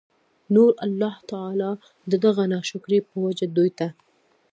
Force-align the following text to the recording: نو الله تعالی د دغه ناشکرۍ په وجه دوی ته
نو 0.53 0.63
الله 0.85 1.15
تعالی 1.31 1.71
د 2.11 2.13
دغه 2.25 2.43
ناشکرۍ 2.53 2.99
په 3.09 3.15
وجه 3.25 3.45
دوی 3.55 3.69
ته 3.79 3.87